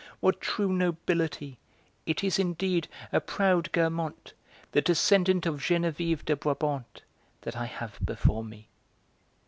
[0.19, 1.59] What true nobility!
[2.07, 4.33] it is indeed a proud Guermantes,
[4.71, 7.03] the descendant of Geneviève de Brabant,
[7.41, 8.67] that I have before me!"